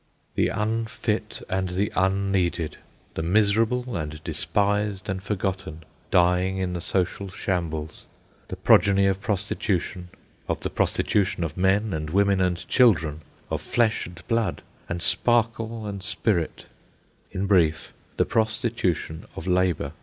[0.33, 2.77] The unfit and the unneeded!
[3.13, 8.05] The miserable and despised and forgotten, dying in the social shambles.
[8.47, 14.27] The progeny of prostitution—of the prostitution of men and women and children, of flesh and
[14.27, 16.65] blood, and sparkle and spirit;
[17.29, 19.91] in brief, the prostitution of labour.